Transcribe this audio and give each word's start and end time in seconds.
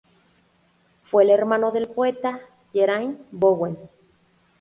Fue 1.03 1.23
el 1.25 1.29
hermano 1.29 1.69
del 1.71 1.87
poeta 1.87 2.39
Geraint 2.73 3.19
Bowen. 3.29 3.77